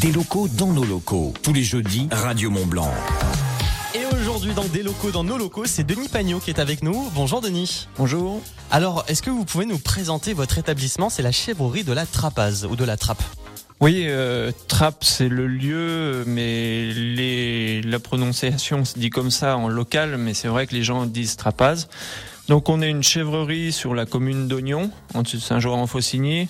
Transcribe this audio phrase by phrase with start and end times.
[0.00, 1.34] Des locaux dans nos locaux.
[1.42, 2.90] Tous les jeudis, Radio Mont Blanc.
[3.94, 7.10] Et aujourd'hui, dans des locaux, dans nos locaux, c'est Denis Pagnot qui est avec nous.
[7.14, 7.88] Bonjour Denis.
[7.98, 8.40] Bonjour.
[8.70, 11.10] Alors, est-ce que vous pouvez nous présenter votre établissement?
[11.10, 13.22] C'est la chèvrerie de la Trapaz ou de la Trappe.
[13.80, 19.68] Oui, euh, Trappe, c'est le lieu, mais les, la prononciation se dit comme ça en
[19.68, 21.88] local, mais c'est vrai que les gens disent Trapaz.
[22.48, 26.48] Donc on est une chèvrerie sur la commune d'Oignon, en dessus de Saint-Jean-en-Faucigny.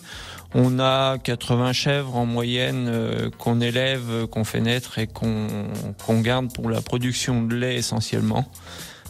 [0.55, 6.21] On a 80 chèvres en moyenne euh, qu'on élève, euh, qu'on fait naître et qu'on
[6.21, 8.47] garde pour la production de lait essentiellement.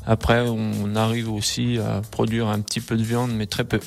[0.07, 3.79] Après, on arrive aussi à produire un petit peu de viande, mais très peu.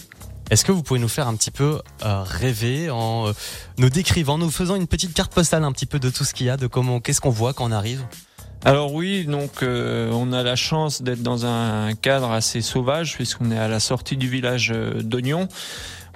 [0.51, 3.31] Est-ce que vous pouvez nous faire un petit peu euh, rêver en euh,
[3.79, 6.45] nous décrivant, nous faisant une petite carte postale un petit peu de tout ce qu'il
[6.45, 8.05] y a, de comment, qu'est-ce qu'on voit quand on arrive?
[8.63, 13.49] Alors oui, donc euh, on a la chance d'être dans un cadre assez sauvage puisqu'on
[13.51, 15.47] est à la sortie du village d'Oignon.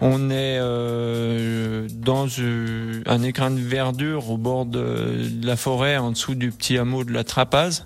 [0.01, 5.97] On est euh, dans euh, un écrin de verdure au bord de, de la forêt,
[5.97, 7.85] en dessous du petit hameau de la Trapaz.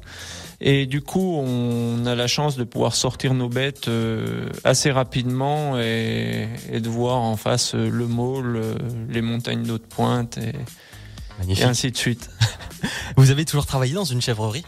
[0.62, 5.77] Et du coup, on a la chance de pouvoir sortir nos bêtes euh, assez rapidement
[5.79, 8.62] et, et de voir en face euh, le môle,
[9.09, 10.54] les montagnes d'eau de pointe et,
[11.49, 12.30] et ainsi de suite.
[13.18, 14.63] Vous avez toujours travaillé dans une chèvrerie?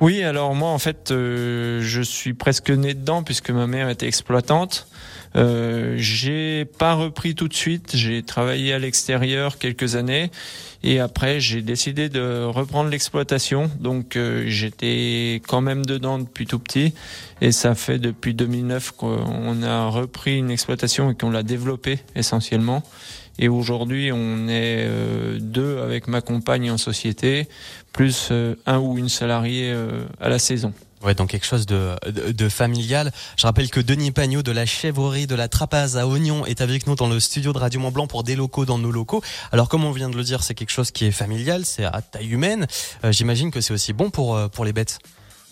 [0.00, 4.06] Oui, alors moi en fait, euh, je suis presque né dedans puisque ma mère était
[4.06, 4.86] exploitante.
[5.36, 7.92] Euh, j'ai pas repris tout de suite.
[7.94, 10.30] J'ai travaillé à l'extérieur quelques années
[10.82, 13.70] et après j'ai décidé de reprendre l'exploitation.
[13.80, 16.94] Donc euh, j'étais quand même dedans depuis tout petit
[17.40, 22.82] et ça fait depuis 2009 qu'on a repris une exploitation et qu'on l'a développée essentiellement.
[23.40, 27.48] Et aujourd'hui, on est euh, deux avec ma compagne en société,
[27.92, 30.74] plus euh, un ou une salariée euh, à la saison.
[31.02, 33.10] Ouais, donc quelque chose de, de, de familial.
[33.38, 36.86] Je rappelle que Denis Pagnot de la chèvrerie de la Trapaz à Oignon est avec
[36.86, 39.22] nous dans le studio de Radio Mont Blanc pour des locaux dans nos locaux.
[39.50, 42.02] Alors comme on vient de le dire, c'est quelque chose qui est familial, c'est à
[42.02, 42.66] taille humaine.
[43.04, 44.98] Euh, J'imagine que c'est aussi bon pour, euh, pour les bêtes.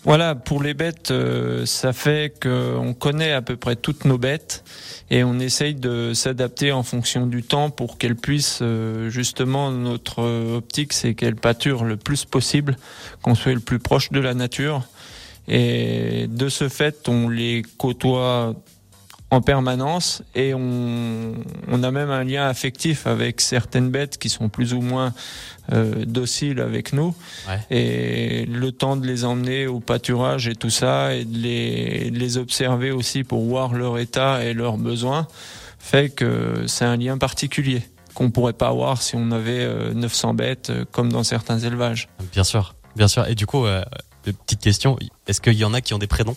[0.03, 4.63] Voilà, pour les bêtes, euh, ça fait qu'on connaît à peu près toutes nos bêtes
[5.09, 10.23] et on essaye de s'adapter en fonction du temps pour qu'elles puissent, euh, justement, notre
[10.55, 12.77] optique, c'est qu'elles pâturent le plus possible,
[13.23, 14.83] qu'on soit le plus proche de la nature.
[15.49, 18.53] Et de ce fait, on les côtoie
[19.31, 21.33] en permanence et on,
[21.67, 25.13] on a même un lien affectif avec certaines bêtes qui sont plus ou moins
[25.71, 27.15] euh, dociles avec nous.
[27.47, 27.59] Ouais.
[27.69, 32.17] Et le temps de les emmener au pâturage et tout ça, et de les, de
[32.17, 35.27] les observer aussi pour voir leur état et leurs besoins,
[35.77, 37.83] fait que c'est un lien particulier
[38.13, 42.09] qu'on pourrait pas avoir si on avait euh, 900 bêtes euh, comme dans certains élevages.
[42.33, 43.27] Bien sûr, bien sûr.
[43.27, 43.83] Et du coup, euh,
[44.33, 44.97] petite question,
[45.27, 46.35] est-ce qu'il y en a qui ont des prénoms?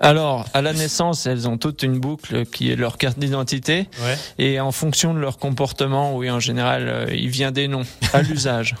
[0.00, 3.88] Alors, à la naissance, elles ont toute une boucle qui est leur carte d'identité.
[4.02, 4.18] Ouais.
[4.38, 8.20] Et en fonction de leur comportement, oui, en général, euh, il vient des noms à
[8.22, 8.74] l'usage.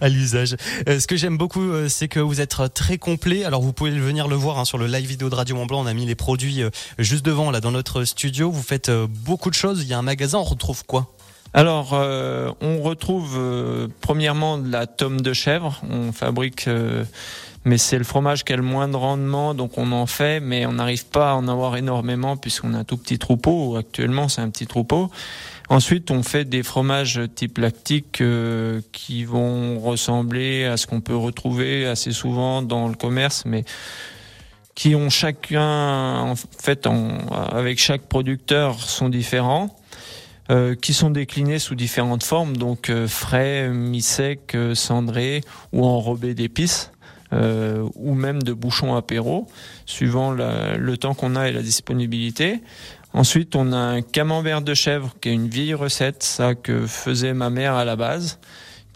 [0.00, 0.56] à l'usage.
[0.88, 3.44] Euh, ce que j'aime beaucoup, euh, c'est que vous êtes très complet.
[3.44, 5.82] Alors vous pouvez venir le voir hein, sur le live vidéo de Radio Mont Blanc.
[5.82, 8.50] On a mis les produits euh, juste devant là dans notre studio.
[8.50, 9.82] Vous faites beaucoup de choses.
[9.82, 10.38] Il y a un magasin.
[10.38, 11.12] On retrouve quoi?
[11.56, 13.40] Alors, on retrouve
[14.00, 15.80] premièrement de la tome de chèvre.
[15.88, 16.68] On fabrique,
[17.64, 20.66] mais c'est le fromage qui a le moins de rendement, donc on en fait, mais
[20.66, 23.76] on n'arrive pas à en avoir énormément puisqu'on a un tout petit troupeau.
[23.76, 25.10] Actuellement, c'est un petit troupeau.
[25.70, 31.16] Ensuite, on fait des fromages type lactique euh, qui vont ressembler à ce qu'on peut
[31.16, 33.64] retrouver assez souvent dans le commerce, mais
[34.74, 39.74] qui ont chacun, en fait, en- avec chaque producteur, sont différents
[40.50, 45.40] euh, qui sont déclinés sous différentes formes, donc euh, frais, mi-sec, euh, cendré
[45.72, 46.90] ou enrobé d'épices,
[47.34, 49.46] euh, ou même de bouchons apéro,
[49.84, 52.60] suivant le temps qu'on a et la disponibilité.
[53.14, 57.32] Ensuite, on a un camembert de chèvre, qui est une vieille recette, ça que faisait
[57.32, 58.40] ma mère à la base,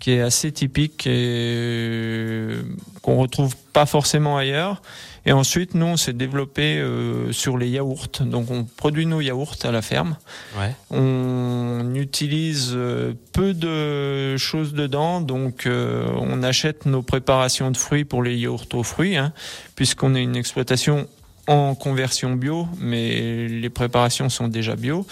[0.01, 2.63] qui est assez typique et euh,
[3.01, 4.83] qu'on retrouve pas forcément ailleurs.
[5.29, 8.09] Et ensuite, nous, on s'est développé euh, sur les yaourts.
[8.23, 10.17] Donc, on produit nos yaourts à la ferme.
[10.59, 10.75] Ouais.
[10.91, 18.07] On utilise euh, peu de choses dedans, donc euh, on achète nos préparations de fruits
[18.07, 19.35] pour les yaourts aux fruits, hein,
[19.75, 21.07] puisqu'on est une exploitation
[21.47, 25.07] en conversion bio, mais les préparations sont déjà bio.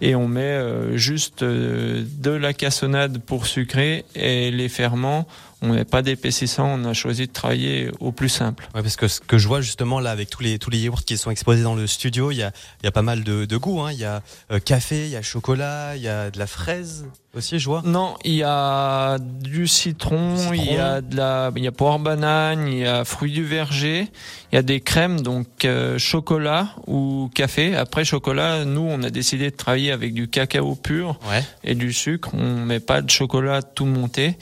[0.00, 0.58] Et on met
[0.96, 5.28] juste de la cassonade pour sucrer et les ferments.
[5.64, 8.68] On met pas d'épaississant, on a choisi de travailler au plus simple.
[8.74, 11.04] Ouais, parce que ce que je vois justement là avec tous les tous les yaourts
[11.04, 12.52] qui sont exposés dans le studio, il y a
[12.82, 13.80] il y a pas mal de, de goûts.
[13.80, 13.92] Hein.
[13.92, 17.06] Il y a euh, café, il y a chocolat, il y a de la fraise.
[17.34, 17.82] aussi, je vois.
[17.84, 21.98] Non, il y a du citron, il y a de la, il y a poire
[21.98, 24.08] banane, il y a fruits du verger,
[24.52, 27.74] il y a des crèmes donc euh, chocolat ou café.
[27.74, 31.18] Après chocolat, nous on a décidé de travailler avec du cacao pur
[31.62, 32.30] et du sucre.
[32.34, 34.36] On met pas de chocolat tout monté.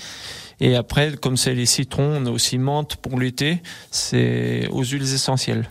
[0.62, 3.60] Et après, comme c'est les citrons, on a aussi menthe pour l'été.
[3.90, 5.68] C'est aux huiles essentielles.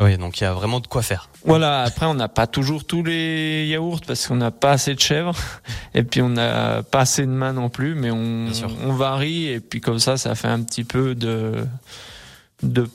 [0.00, 1.28] Oui, donc il y a vraiment de quoi faire.
[1.44, 5.00] Voilà, après on n'a pas toujours tous les yaourts parce qu'on n'a pas assez de
[5.00, 5.36] chèvres
[5.94, 8.46] et puis on n'a pas assez de mains non plus, mais on,
[8.82, 11.66] on varie et puis comme ça, ça fait un petit peu de,
[12.62, 12.88] de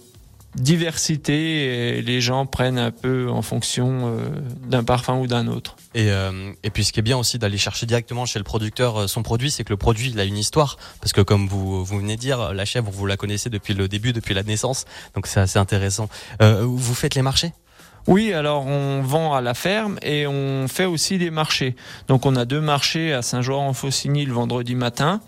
[0.55, 4.29] diversité et les gens prennent un peu en fonction euh,
[4.67, 5.75] d'un parfum ou d'un autre.
[5.93, 9.01] Et, euh, et puis ce qui est bien aussi d'aller chercher directement chez le producteur
[9.01, 11.83] euh, son produit, c'est que le produit il a une histoire parce que comme vous
[11.83, 14.85] vous venez de dire, la chèvre vous la connaissez depuis le début, depuis la naissance,
[15.13, 16.09] donc c'est assez intéressant.
[16.39, 17.51] vous faites les marchés?
[18.07, 21.75] Oui, alors on vend à la ferme et on fait aussi des marchés.
[22.07, 25.21] Donc on a deux marchés à Saint-Jean-en-Faucigny le vendredi matin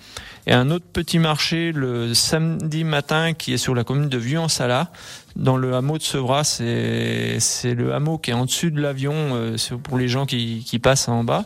[0.48, 4.90] et un autre petit marché le samedi matin qui est sur la commune de Vieux-en-Sala
[5.36, 6.46] dans le hameau de Sevras.
[6.46, 10.80] C'est le hameau qui est en dessus de l'avion euh, pour les gens qui, qui
[10.80, 11.44] passent en bas.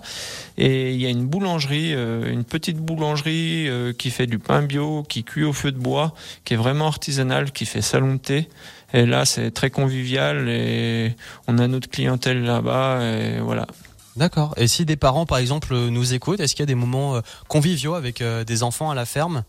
[0.59, 4.61] Et il y a une boulangerie, euh, une petite boulangerie euh, qui fait du pain
[4.61, 6.13] bio, qui cuit au feu de bois,
[6.45, 8.49] qui est vraiment artisanale, qui fait salon de thé.
[8.93, 11.15] Et là, c'est très convivial et
[11.47, 13.65] on a notre clientèle là-bas et voilà.
[14.15, 14.53] D'accord.
[14.57, 17.21] Et si des parents, par exemple, nous écoutent, est-ce qu'il y a des moments euh,
[17.47, 19.43] conviviaux avec euh, des enfants à la ferme?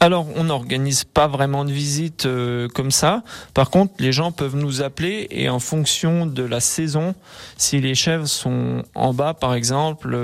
[0.00, 3.22] Alors, on n'organise pas vraiment de visite euh, comme ça.
[3.54, 7.14] Par contre, les gens peuvent nous appeler et en fonction de la saison,
[7.56, 10.16] si les chèvres sont en bas, par exemple,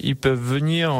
[0.00, 0.92] ils peuvent venir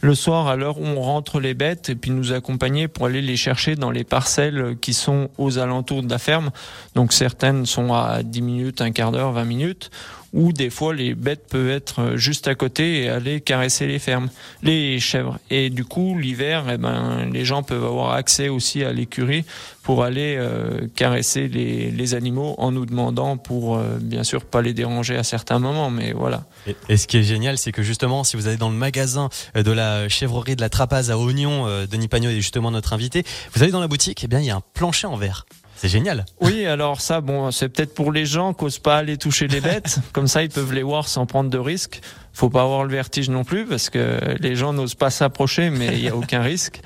[0.00, 3.22] le soir à l'heure où on rentre les bêtes et puis nous accompagner pour aller
[3.22, 6.50] les chercher dans les parcelles qui sont aux alentours de la ferme.
[6.94, 9.90] Donc certaines sont à 10 minutes, un quart d'heure, 20 minutes
[10.34, 14.28] ou des fois les bêtes peuvent être juste à côté et aller caresser les fermes,
[14.62, 15.38] les chèvres.
[15.48, 19.44] Et du coup, l'hiver, eh ben, les gens peuvent avoir accès aussi à l'écurie
[19.84, 24.62] pour aller euh, caresser les, les, animaux en nous demandant pour, euh, bien sûr, pas
[24.62, 26.44] les déranger à certains moments, mais voilà.
[26.88, 29.70] Et, ce qui est génial, c'est que justement, si vous allez dans le magasin de
[29.70, 33.62] la chèvrerie de la Trapaze à Oignon, euh, Denis Pagnot est justement notre invité, vous
[33.62, 35.44] allez dans la boutique, eh bien, il y a un plancher en verre.
[35.84, 36.24] C'est génial.
[36.40, 39.60] Oui, alors ça, bon, c'est peut-être pour les gens qui n'osent pas aller toucher les
[39.60, 39.98] bêtes.
[40.14, 42.00] Comme ça, ils peuvent les voir sans prendre de risques.
[42.32, 45.88] Faut pas avoir le vertige non plus parce que les gens n'osent pas s'approcher, mais
[45.88, 46.80] il n'y a aucun risque.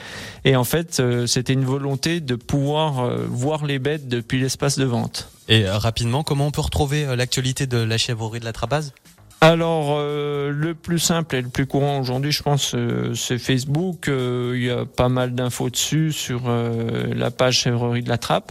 [0.45, 4.77] Et en fait, euh, c'était une volonté de pouvoir euh, voir les bêtes depuis l'espace
[4.77, 5.29] de vente.
[5.49, 8.93] Et euh, rapidement, comment on peut retrouver l'actualité de la chèvrerie de la Trapaz
[9.41, 12.75] alors le plus simple et le plus courant aujourd'hui, je pense,
[13.15, 14.07] c'est Facebook.
[14.09, 18.51] Il y a pas mal d'infos dessus sur la page chèvrerie de la Trappe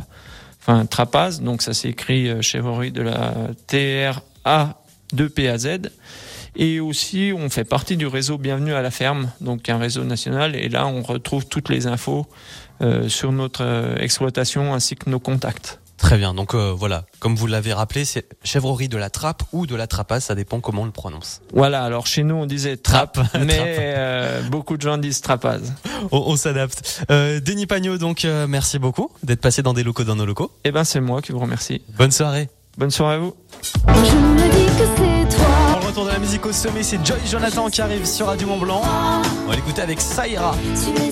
[0.90, 3.34] Trapaz, donc ça s'écrit euh, chèvrerie de la
[3.68, 4.81] TRA
[5.14, 5.90] 2PAZ.
[6.56, 10.56] Et aussi, on fait partie du réseau Bienvenue à la ferme, donc un réseau national.
[10.56, 12.25] Et là, on retrouve toutes les infos
[12.81, 15.80] euh, sur notre euh, exploitation ainsi que nos contacts.
[15.98, 16.34] Très bien.
[16.34, 19.88] Donc euh, voilà, comme vous l'avez rappelé, c'est chèvrerie de la trappe ou de la
[19.88, 21.42] trapasse, ça dépend comment on le prononce.
[21.54, 21.84] Voilà.
[21.84, 25.74] Alors chez nous on disait trappe, mais euh, beaucoup de gens disent trapaz.
[26.12, 27.04] On, s'adapte.
[27.10, 30.52] Euh, Denis Pagnot, donc euh, merci beaucoup d'être passé dans des locaux dans nos locaux.
[30.64, 31.82] Eh ben c'est moi qui vous remercie.
[31.98, 32.50] Bonne soirée.
[32.78, 33.34] Bonne soirée à vous.
[33.88, 35.48] Je me dis que c'est toi.
[35.76, 38.60] En retour de la musique au sommet, c'est Joy Jonathan qui arrive sur Radio Mont
[38.60, 38.82] Blanc.
[39.46, 40.56] On va l'écouter avec Saïra.
[40.76, 41.12] Tu es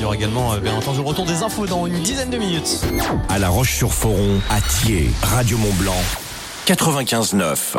[0.00, 2.38] il y aura également, euh, bien entendu, le retour des infos dans une dizaine de
[2.38, 2.80] minutes.
[3.28, 5.92] À La Roche-sur-Foron, à Thiers, Radio Mont-Blanc,
[6.66, 7.76] 95.9.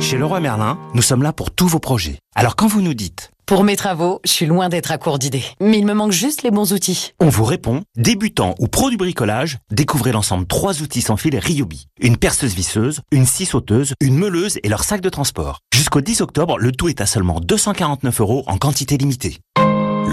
[0.00, 2.20] Chez Leroy Merlin, nous sommes là pour tous vos projets.
[2.36, 5.44] Alors quand vous nous dites pour mes travaux, je suis loin d'être à court d'idées.
[5.60, 7.12] Mais il me manque juste les bons outils.
[7.20, 11.88] On vous répond, débutant ou pro du bricolage, découvrez l'ensemble trois outils sans fil Ryobi.
[12.00, 15.58] Une perceuse visseuse, une scie sauteuse, une meuleuse et leur sac de transport.
[15.74, 19.40] Jusqu'au 10 octobre, le tout est à seulement 249 euros en quantité limitée.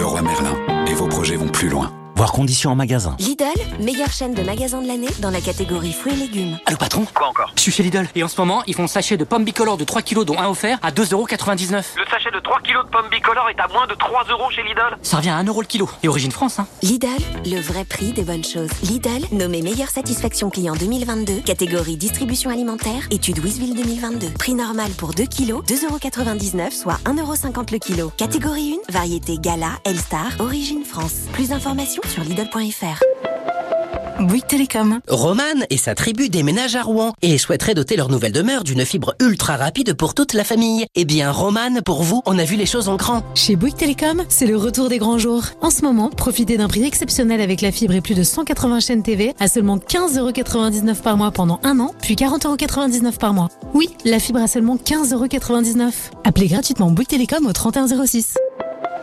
[0.01, 0.55] Le roi Merlin.
[0.87, 1.91] Et vos projets vont plus loin.
[2.21, 3.15] Voir conditions en magasin.
[3.17, 3.45] Lidl,
[3.79, 6.59] meilleure chaîne de magasins de l'année dans la catégorie fruits et légumes.
[6.67, 9.17] Allô patron Quoi encore Je suis chez Lidl et en ce moment, ils font sachet
[9.17, 11.83] de pommes bicolores de 3 kilos dont un offert à 2,99€.
[11.97, 14.61] Le sachet de 3 kilos de pommes bicolores est à moins de 3 euros chez
[14.61, 15.89] Lidl Ça revient à 1 euro le kilo.
[16.03, 17.07] Et origine France, hein Lidl,
[17.43, 18.69] le vrai prix des bonnes choses.
[18.83, 24.29] Lidl, nommé meilleure satisfaction client 2022, catégorie distribution alimentaire, étude Wisville 2022.
[24.37, 28.11] Prix normal pour 2 kilos, 2,99€, soit 1,50€ le kilo.
[28.15, 31.13] Catégorie 1, variété Gala, Elstar, origine France.
[31.33, 32.99] Plus d'informations sur Lidl.fr.
[34.19, 34.99] Bouygues Télécom.
[35.07, 39.15] Romane et sa tribu déménagent à Rouen et souhaiterait doter leur nouvelle demeure d'une fibre
[39.21, 40.85] ultra rapide pour toute la famille.
[40.95, 43.23] Eh bien, Romane, pour vous, on a vu les choses en grand.
[43.33, 45.45] Chez Bouygues Télécom, c'est le retour des grands jours.
[45.61, 49.03] En ce moment, profitez d'un prix exceptionnel avec la fibre et plus de 180 chaînes
[49.03, 53.47] TV à seulement 15,99€ par mois pendant un an, puis 40,99€ par mois.
[53.73, 55.93] Oui, la fibre à seulement 15,99€.
[56.25, 58.35] Appelez gratuitement Bouygues Télécom au 3106.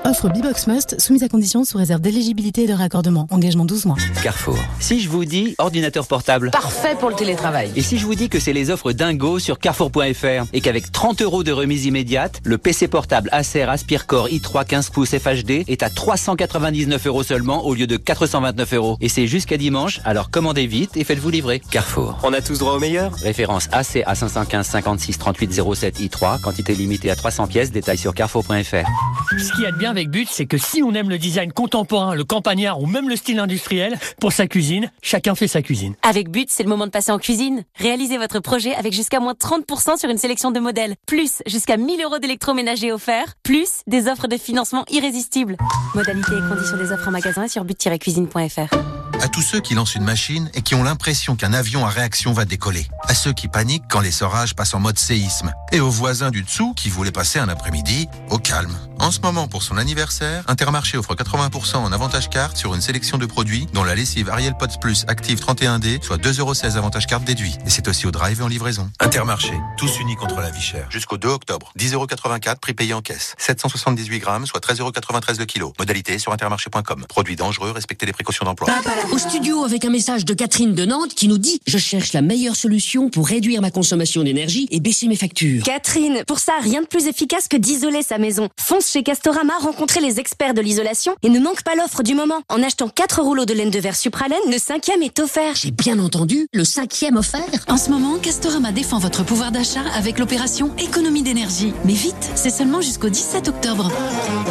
[0.08, 3.26] Offre Bibox Must, soumise à conditions sous réserve d'éligibilité et de raccordement.
[3.28, 3.96] Engagement 12 mois.
[4.22, 4.56] Carrefour.
[4.80, 6.50] Si je vous dis ordinateur portable.
[6.50, 7.70] Parfait pour le télétravail.
[7.76, 11.20] Et si je vous dis que c'est les offres dingo sur carrefour.fr et qu'avec 30
[11.20, 15.90] euros de remise immédiate, le PC portable Acer Aspirecore i3 15 pouces FHD est à
[15.90, 18.96] 399 euros seulement au lieu de 429 euros.
[19.02, 21.60] Et c'est jusqu'à dimanche, alors commandez vite et faites-vous livrer.
[21.70, 22.18] Carrefour.
[22.22, 23.12] On a tous droit au meilleur?
[23.16, 28.14] Référence AC à 515 56 38 07 i3, quantité limitée à 300 pièces, détail sur
[28.14, 28.88] carrefour.fr.
[29.36, 32.22] Ce qui est bien avec But, c'est que si on aime le design contemporain, le
[32.22, 35.94] campagnard ou même le style industriel, pour sa cuisine, chacun fait sa cuisine.
[36.02, 37.64] Avec But, c'est le moment de passer en cuisine.
[37.74, 42.00] Réalisez votre projet avec jusqu'à moins 30% sur une sélection de modèles, plus jusqu'à 1000
[42.00, 45.56] euros d'électroménager offerts, plus des offres de financement irrésistibles.
[45.96, 49.07] Modalités et conditions des offres en magasin et sur but-cuisine.fr.
[49.20, 52.32] À tous ceux qui lancent une machine et qui ont l'impression qu'un avion à réaction
[52.32, 52.86] va décoller.
[53.02, 55.52] À ceux qui paniquent quand les orages passent en mode séisme.
[55.72, 58.76] Et aux voisins du dessous qui voulaient passer un après-midi au calme.
[59.00, 63.18] En ce moment, pour son anniversaire, Intermarché offre 80% en avantage carte sur une sélection
[63.18, 67.56] de produits, dont la lessive Ariel Pots Plus Active 31D, soit 2,16€ avantage carte déduit.
[67.66, 68.90] Et c'est aussi au drive et en livraison.
[69.00, 70.90] Intermarché, tous unis contre la vie chère.
[70.90, 73.34] Jusqu'au 2 octobre, 10,84€, prix payé en caisse.
[73.38, 75.72] 778 grammes, soit 13,93€ le kilo.
[75.78, 77.06] Modalité sur intermarché.com.
[77.08, 78.68] Produits dangereux, respectez les précautions d'emploi.
[79.10, 82.20] Au studio avec un message de Catherine de Nantes qui nous dit Je cherche la
[82.20, 85.62] meilleure solution pour réduire ma consommation d'énergie et baisser mes factures.
[85.62, 88.48] Catherine, pour ça, rien de plus efficace que d'isoler sa maison.
[88.60, 92.42] Fonce chez Castorama rencontrer les experts de l'isolation et ne manque pas l'offre du moment.
[92.48, 95.54] En achetant 4 rouleaux de laine de verre Supralaine, le cinquième est offert.
[95.54, 97.40] J'ai bien entendu, le cinquième offert.
[97.68, 101.72] En ce moment, Castorama défend votre pouvoir d'achat avec l'opération économie d'énergie.
[101.84, 103.90] Mais vite, c'est seulement jusqu'au 17 octobre.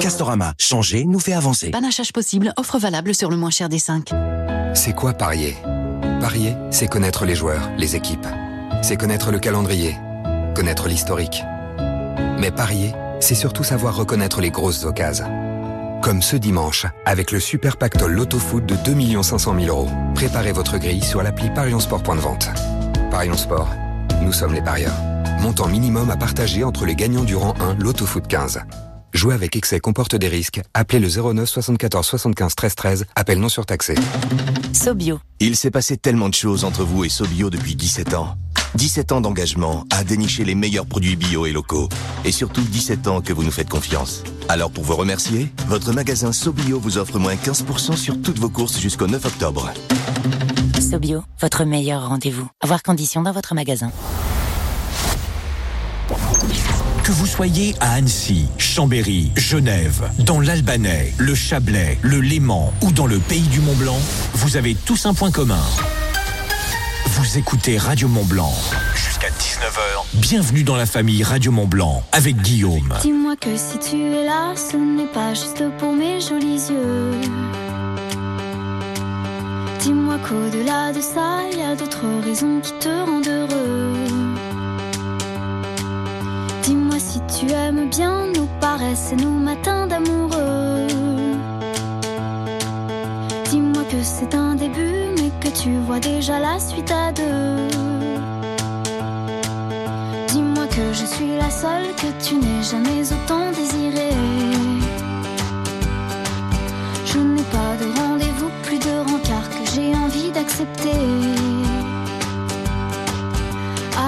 [0.02, 1.70] Castorama, changer nous fait avancer.
[1.70, 4.10] Panachage possible, offre valable sur le moins cher des 5.
[4.78, 5.58] C'est quoi parier?
[6.22, 8.28] Parier, c'est connaître les joueurs, les équipes.
[8.84, 9.98] C'est connaître le calendrier,
[10.54, 11.44] connaître l'historique.
[12.40, 15.26] Mais parier, c'est surtout savoir reconnaître les grosses occasions.
[16.04, 19.90] Comme ce dimanche, avec le super pactole Loto Foot de 2 500 000 euros.
[20.14, 22.48] Préparez votre grille sur l'appli Parion Sport de vente.
[23.10, 23.70] Parion Sport,
[24.22, 25.02] nous sommes les parieurs.
[25.42, 28.60] Montant minimum à partager entre les gagnants du rang 1 Loto Foot 15.
[29.18, 30.62] Jouer avec excès comporte des risques.
[30.76, 33.06] Appelez le 09 74 75 13 13.
[33.16, 33.96] Appel non surtaxé.
[34.74, 35.20] Sobio.
[35.40, 38.36] Il s'est passé tellement de choses entre vous et Sobio depuis 17 ans.
[38.76, 41.90] 17 ans d'engagement à dénicher les meilleurs produits bio et locaux.
[42.26, 44.24] Et surtout 17 ans que vous nous faites confiance.
[44.50, 48.80] Alors pour vous remercier, votre magasin Sobio vous offre moins 15% sur toutes vos courses
[48.80, 49.74] jusqu'au 9 octobre.
[50.80, 52.48] Sobio, votre meilleur rendez-vous.
[52.62, 53.92] Avoir condition dans votre magasin.
[57.08, 63.08] Que vous soyez à Annecy, Chambéry, Genève, dans l'Albanais, le Chablais, le Léman ou dans
[63.08, 63.98] le pays du Mont-Blanc,
[64.34, 65.64] vous avez tous un point commun.
[67.06, 68.54] Vous écoutez Radio Mont-Blanc.
[68.94, 72.94] Jusqu'à 19h, bienvenue dans la famille Radio Mont-Blanc avec Guillaume.
[73.02, 77.12] Dis-moi que si tu es là, ce n'est pas juste pour mes jolis yeux.
[79.80, 83.47] Dis-moi qu'au-delà de ça, il y a d'autres raisons qui te rendent heureux.
[87.88, 90.88] Bien nos paresses et nos matins d'amoureux.
[93.50, 97.68] Dis-moi que c'est un début, mais que tu vois déjà la suite à deux.
[100.28, 104.16] Dis-moi que je suis la seule que tu n'aies jamais autant désirée.
[107.06, 111.02] Je n'ai pas de rendez-vous, plus de rencard que j'ai envie d'accepter.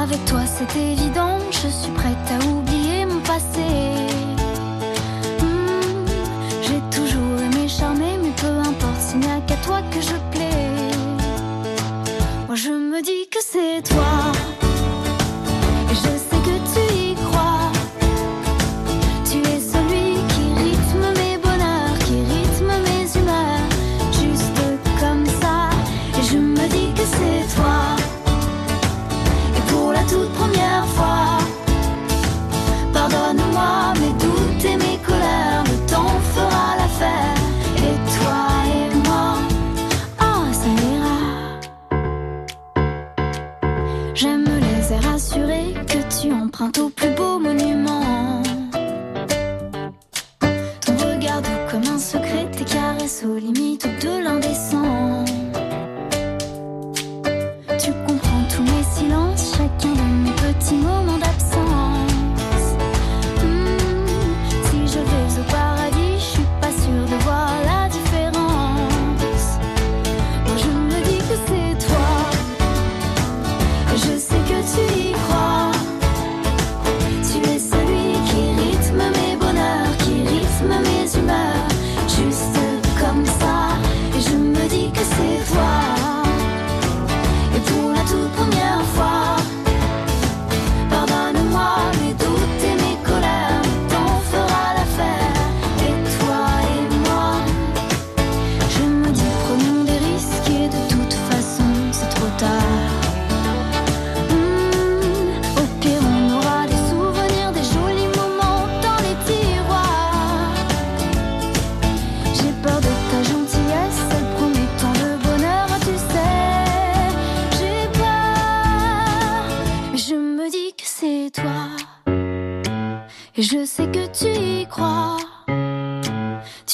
[0.02, 2.59] Avec toi c'est évident, je suis prête à oublier
[46.22, 47.29] tu empruntes au plus beau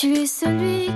[0.06, 0.92] tu es celui